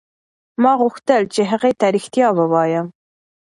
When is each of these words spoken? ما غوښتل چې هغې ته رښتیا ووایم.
ما 0.61 0.71
غوښتل 0.81 1.21
چې 1.33 1.41
هغې 1.51 1.71
ته 1.79 1.85
رښتیا 1.95 2.27
ووایم. 2.33 2.87